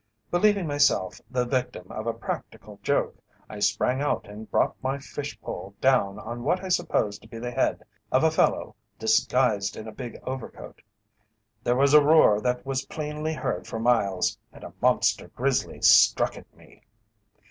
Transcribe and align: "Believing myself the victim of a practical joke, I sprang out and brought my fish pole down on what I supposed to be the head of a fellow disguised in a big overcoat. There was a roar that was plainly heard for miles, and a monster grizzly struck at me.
"Believing 0.31 0.65
myself 0.65 1.21
the 1.29 1.45
victim 1.45 1.91
of 1.91 2.07
a 2.07 2.13
practical 2.13 2.79
joke, 2.81 3.17
I 3.47 3.59
sprang 3.59 4.01
out 4.01 4.25
and 4.27 4.49
brought 4.49 4.73
my 4.81 4.97
fish 4.97 5.39
pole 5.39 5.75
down 5.79 6.17
on 6.17 6.41
what 6.41 6.63
I 6.63 6.69
supposed 6.69 7.21
to 7.21 7.27
be 7.27 7.37
the 7.37 7.51
head 7.51 7.83
of 8.11 8.23
a 8.23 8.31
fellow 8.31 8.75
disguised 8.97 9.77
in 9.77 9.87
a 9.87 9.91
big 9.91 10.19
overcoat. 10.25 10.81
There 11.63 11.75
was 11.75 11.93
a 11.93 12.01
roar 12.03 12.41
that 12.41 12.65
was 12.65 12.85
plainly 12.87 13.35
heard 13.35 13.67
for 13.67 13.77
miles, 13.79 14.39
and 14.51 14.63
a 14.63 14.73
monster 14.81 15.27
grizzly 15.27 15.83
struck 15.83 16.35
at 16.35 16.51
me. 16.55 16.81